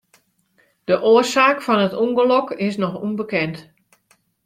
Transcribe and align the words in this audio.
De 0.89 0.95
oarsaak 1.11 1.57
fan 1.65 1.83
it 1.87 1.97
ûngelok 2.03 2.47
is 2.67 2.75
noch 2.83 2.99
ûnbekend. 3.05 3.55